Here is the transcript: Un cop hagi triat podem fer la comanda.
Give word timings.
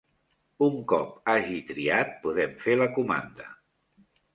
Un 0.67 0.79
cop 0.93 1.29
hagi 1.35 1.61
triat 1.69 2.19
podem 2.27 2.59
fer 2.67 2.79
la 2.85 2.93
comanda. 3.01 3.51